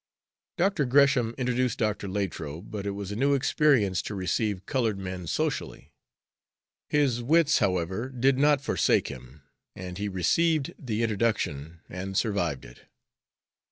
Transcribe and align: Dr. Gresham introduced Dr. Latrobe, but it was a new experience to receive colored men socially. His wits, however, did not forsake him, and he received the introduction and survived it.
Dr. 0.57 0.85
Gresham 0.85 1.35
introduced 1.37 1.77
Dr. 1.77 2.07
Latrobe, 2.07 2.71
but 2.71 2.87
it 2.87 2.97
was 2.97 3.11
a 3.11 3.15
new 3.15 3.35
experience 3.35 4.01
to 4.01 4.15
receive 4.15 4.65
colored 4.65 4.97
men 4.97 5.27
socially. 5.27 5.93
His 6.89 7.21
wits, 7.21 7.59
however, 7.59 8.09
did 8.09 8.39
not 8.39 8.61
forsake 8.61 9.09
him, 9.09 9.43
and 9.75 9.99
he 9.99 10.09
received 10.09 10.73
the 10.79 11.03
introduction 11.03 11.81
and 11.87 12.17
survived 12.17 12.65
it. 12.65 12.87